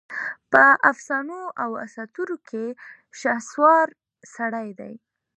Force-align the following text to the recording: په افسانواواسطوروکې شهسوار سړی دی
په 0.51 0.63
افسانواواسطوروکې 0.91 2.65
شهسوار 3.19 3.87
سړی 4.35 4.67
دی 4.79 4.93